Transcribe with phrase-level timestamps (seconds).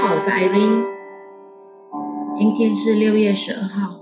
[0.00, 0.86] 好，我是 Irene，
[2.32, 3.96] 今天是六月十二号，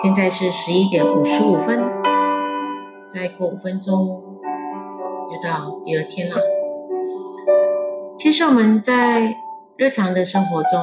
[0.00, 1.82] 现在是十一点五十五分，
[3.08, 4.22] 再过五分钟
[5.28, 6.36] 就到第二天了。
[8.16, 9.34] 其实我们在
[9.76, 10.80] 日常的生活中，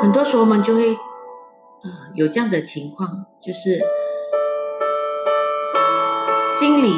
[0.00, 3.78] 很多时候我们就会呃有这样的情况，就是
[6.58, 6.94] 心里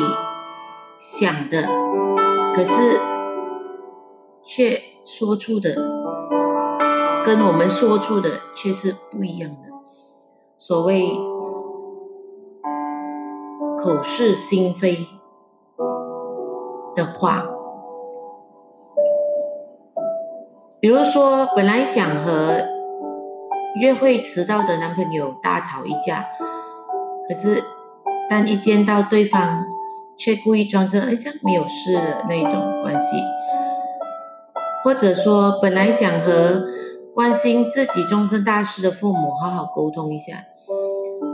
[1.00, 1.68] 想的，
[2.54, 3.00] 可是
[4.44, 5.74] 却说出的
[7.24, 9.68] 跟我们说出的却是不一样的。
[10.56, 11.18] 所谓
[13.76, 15.06] 口是心非。
[16.96, 17.44] 的话，
[20.80, 22.62] 比如说，本来想和
[23.80, 26.24] 约会迟到的男朋友大吵一架，
[27.26, 27.64] 可是
[28.30, 29.64] 当一见到对方，
[30.16, 33.16] 却故意装着好像没有事的那种关系；
[34.82, 36.64] 或者说，本来想和
[37.14, 40.44] 关心自己终身大事的父母好好沟通一下，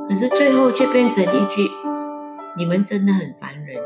[0.08, 1.70] 可是最后却变成一句
[2.56, 3.82] “你们真的很烦人”。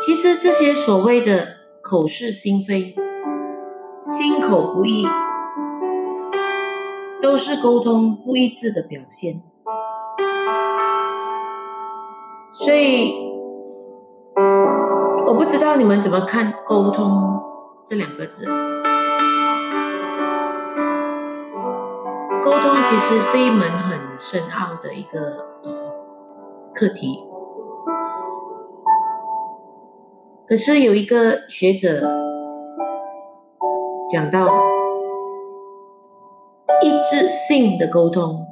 [0.00, 1.46] 其实这些所谓的
[1.82, 2.94] 口是心非、
[4.00, 5.06] 心口不一，
[7.20, 9.42] 都是沟通不一致的表现。
[12.52, 13.29] 所以，
[15.50, 17.42] 知道你们怎么看“沟通”
[17.84, 18.46] 这两个字。
[22.40, 25.48] 沟通其实是一门很深奥的一个
[26.72, 27.24] 课题。
[30.46, 32.08] 可是有一个学者
[34.08, 34.46] 讲到，
[36.80, 38.46] 一致性的沟通，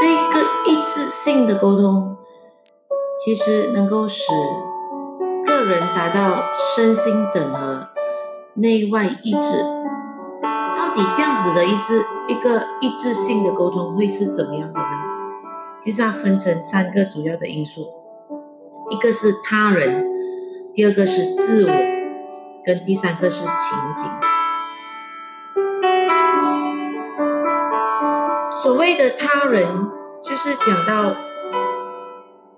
[0.00, 2.16] 这个一致性的沟通，
[3.24, 4.32] 其实能够使
[5.58, 6.44] 个人达到
[6.76, 7.88] 身心整合、
[8.54, 9.58] 内外一致。
[10.74, 14.86] 到底这样子的一致一个一致性的沟通会是怎么样的呢？
[15.80, 17.82] 其实它分成三个主要的因素。
[18.90, 20.06] 一个是他人，
[20.72, 21.72] 第二个是自我，
[22.64, 24.08] 跟第三个是情景。
[28.62, 29.90] 所谓的他人，
[30.22, 31.16] 就是讲到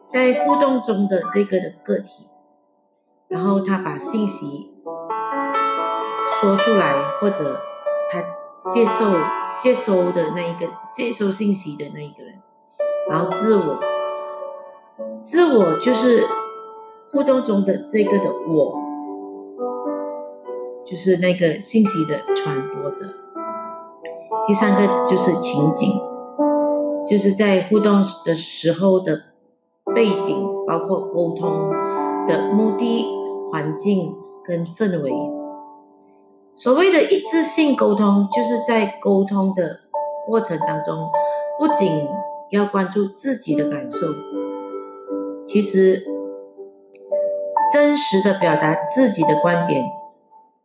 [0.07, 2.29] 在互动中的这个的个体，
[3.31, 4.73] 然后他把信息
[6.41, 7.61] 说出来，或者
[8.11, 8.21] 他
[8.69, 9.05] 接受
[9.59, 12.43] 接收的那一个接收信息的那一个人，
[13.09, 13.79] 然后自我。
[15.23, 16.25] 自我就是
[17.13, 18.75] 互动中的这个的我，
[20.85, 23.05] 就是那个信息的传播者。
[24.47, 25.93] 第三个就是情景，
[27.07, 29.21] 就是在互动的时候的
[29.95, 31.71] 背景，包括沟通
[32.27, 33.05] 的目的、
[33.51, 35.13] 环境跟氛围。
[36.55, 39.81] 所谓的一致性沟通，就是在沟通的
[40.27, 41.09] 过程当中，
[41.59, 42.09] 不仅
[42.51, 44.07] 要关注自己的感受。
[45.47, 46.03] 其实，
[47.73, 49.85] 真实的表达自己的观点、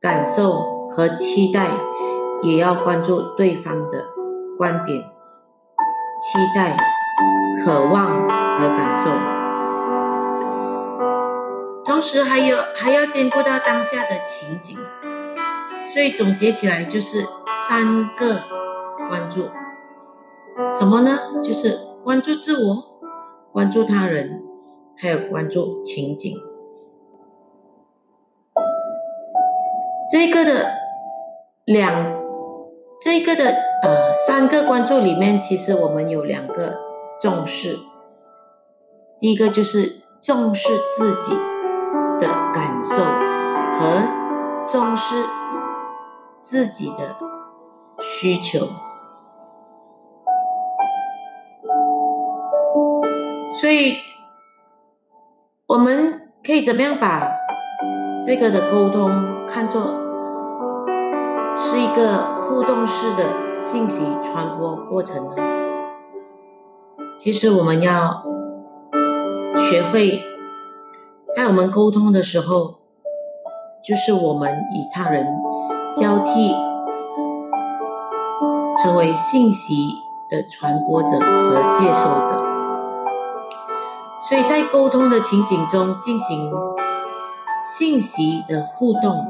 [0.02, 1.68] 感受和期待，
[2.42, 4.06] 也要关注对方的
[4.58, 6.76] 观点、期待、
[7.64, 9.10] 渴望和感受，
[11.96, 14.78] 同时还有还要兼顾到当下的情景。
[15.88, 17.26] 所以总结起来就是
[17.70, 18.42] 三个
[19.08, 19.46] 关注，
[20.70, 21.18] 什么呢？
[21.42, 22.84] 就是关注自我，
[23.54, 24.44] 关注他人。
[24.98, 26.38] 还有关注情景，
[30.12, 30.72] 这个的
[31.66, 32.14] 两，
[33.02, 36.78] 这个的呃三个关注里面，其实我们有两个
[37.22, 37.78] 重视。
[39.18, 41.34] 第一个就是重视自己
[42.20, 43.04] 的感受
[43.80, 44.04] 和
[44.68, 45.26] 重视
[46.40, 47.16] 自己的
[48.00, 48.68] 需求，
[53.48, 53.98] 所以。
[55.68, 57.28] 我们可以怎么样把
[58.24, 59.96] 这个的沟通看作
[61.56, 65.36] 是一个互动式的信息传播过程呢？
[67.18, 68.24] 其实我们要
[69.58, 70.22] 学会
[71.34, 72.76] 在我们沟通的时候，
[73.84, 75.28] 就是我们与他人
[75.96, 76.56] 交替，
[78.82, 79.96] 成为信息
[80.30, 82.44] 的传播者和接收者。
[84.22, 86.54] 所以在沟通的情景中进行
[87.78, 89.26] 信息的互动，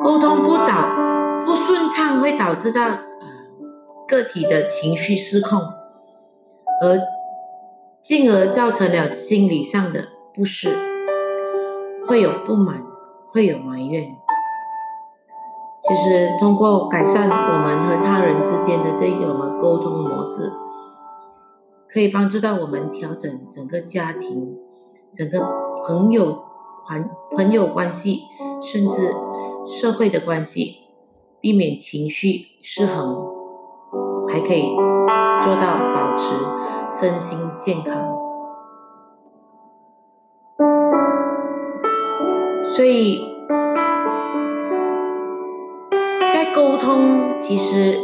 [0.00, 0.88] 沟通不导
[1.44, 2.98] 不顺畅，会导致到
[4.08, 5.60] 个体的情绪失控，
[6.80, 6.98] 而
[8.02, 10.68] 进而造成了心理上的不适，
[12.08, 12.84] 会有不满，
[13.28, 14.16] 会有埋怨。
[15.80, 20.50] 其实，通过改善我们和他人之间的这种沟通模式，
[21.88, 24.56] 可以帮助到我们调整整个家庭、
[25.12, 25.40] 整个
[25.86, 26.42] 朋友
[26.84, 28.22] 环朋友关系，
[28.60, 29.14] 甚至
[29.64, 30.78] 社会的关系，
[31.40, 33.28] 避免情绪失衡，
[34.28, 34.74] 还可以
[35.42, 36.34] 做到保持
[36.88, 37.94] 身心健康。
[42.64, 43.30] 所以。
[46.32, 47.98] 在沟通其实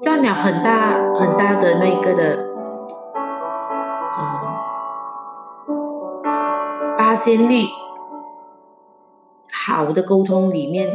[0.00, 2.46] 占了很大很大的那个的
[4.16, 4.56] 呃
[6.96, 7.64] 八仙率，
[9.52, 10.88] 好的沟通里面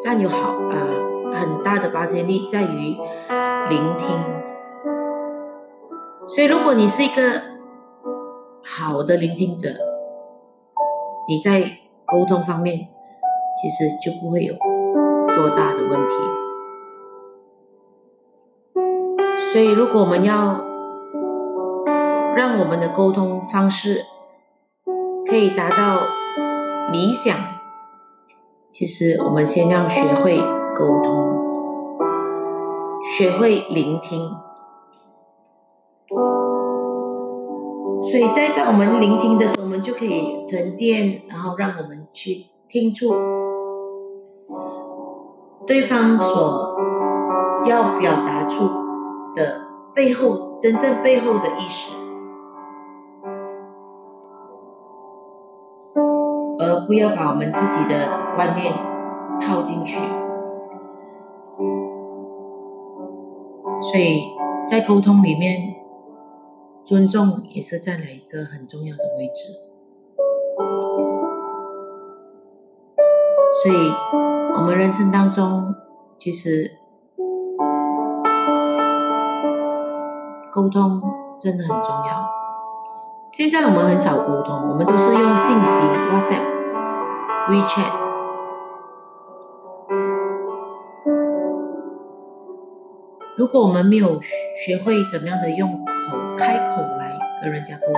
[0.00, 0.78] 占有好呃
[1.30, 2.96] 很大的八仙率在于
[3.70, 4.18] 聆听，
[6.26, 7.40] 所以如果你是一个
[8.64, 9.68] 好的聆听者，
[11.28, 12.88] 你在沟通方面
[13.62, 14.54] 其实就不会有。
[15.36, 16.14] 多大的问题？
[19.52, 20.64] 所以，如果我们要
[22.36, 24.04] 让我们的沟通方式
[25.24, 26.02] 可以达到
[26.90, 27.36] 理想，
[28.68, 30.40] 其实我们先要学会
[30.74, 31.29] 沟通，
[33.20, 34.34] 学会聆听。
[38.00, 43.12] 所以在当我们聆听的时候，我们就可以沉淀，然后让我们去听出。
[45.66, 46.78] 对方所
[47.66, 48.64] 要表达出
[49.36, 51.92] 的背后，真正背后的意思，
[56.58, 58.72] 而不要把我们自己的观念
[59.38, 59.98] 套进去。
[63.80, 64.24] 所以
[64.66, 65.74] 在沟通里面，
[66.84, 69.52] 尊重也是占了一个很重要的位置。
[73.62, 73.76] 所以。
[74.52, 75.74] 我们人生当中，
[76.16, 76.72] 其实
[80.52, 81.00] 沟通
[81.38, 82.28] 真的很重要。
[83.32, 85.80] 现在我们很少沟通，我们都是用信息
[86.12, 86.42] ，WhatsApp、
[87.48, 88.09] WeChat。
[93.40, 97.94] 如果我们没有学会怎么样的用口开口来跟人家沟通，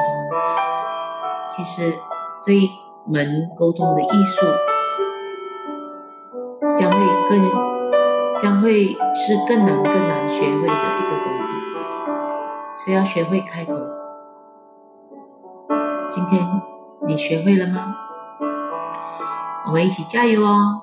[1.50, 1.92] 其实
[2.46, 2.70] 这一
[3.08, 4.46] 门沟通的艺术。
[6.76, 6.96] 将会
[7.28, 7.50] 更
[8.38, 11.48] 将会是更难更难学会的一个功课，
[12.76, 13.74] 所以要学会开口。
[16.08, 16.48] 今天
[17.04, 17.96] 你学会了吗？
[19.66, 20.82] 我们一起加油哦！